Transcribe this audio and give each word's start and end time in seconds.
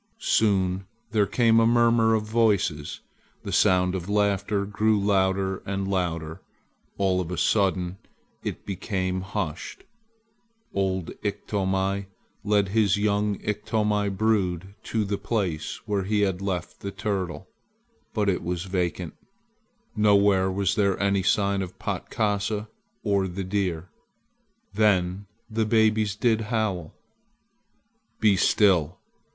Soon 0.17 0.87
there 1.11 1.27
came 1.27 1.59
a 1.59 1.67
murmur 1.67 2.15
of 2.15 2.23
voices. 2.23 3.01
The 3.43 3.51
sound 3.51 3.93
of 3.93 4.09
laughter 4.09 4.65
grew 4.65 4.99
louder 4.99 5.57
and 5.63 5.87
louder. 5.87 6.41
All 6.97 7.21
of 7.21 7.29
a 7.29 7.37
sudden 7.37 7.99
it 8.41 8.65
became 8.65 9.21
hushed. 9.21 9.83
Old 10.73 11.11
Iktomi 11.23 12.07
led 12.43 12.69
his 12.69 12.97
young 12.97 13.39
Iktomi 13.41 14.09
brood 14.09 14.73
to 14.85 15.05
the 15.05 15.19
place 15.19 15.79
where 15.85 16.01
he 16.03 16.21
had 16.21 16.41
left 16.41 16.79
the 16.79 16.89
turtle, 16.89 17.47
but 18.11 18.27
it 18.27 18.41
was 18.41 18.63
vacant. 18.63 19.13
Nowhere 19.95 20.51
was 20.51 20.73
there 20.73 20.99
any 20.99 21.21
sign 21.21 21.61
of 21.61 21.77
Patkasa 21.77 22.69
or 23.03 23.27
the 23.27 23.43
deer. 23.43 23.89
Then 24.73 25.27
the 25.47 25.67
babes 25.67 26.15
did 26.15 26.41
howl! 26.49 26.91
"Be 28.19 28.35
still!" 28.35 28.97